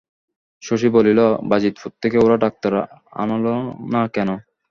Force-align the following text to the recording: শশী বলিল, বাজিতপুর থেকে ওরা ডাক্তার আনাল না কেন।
শশী 0.63 0.89
বলিল, 0.89 1.19
বাজিতপুর 1.43 1.91
থেকে 2.01 2.17
ওরা 2.17 2.37
ডাক্তার 2.37 2.73
আনাল 3.13 3.45
না 3.93 4.01
কেন। 4.07 4.29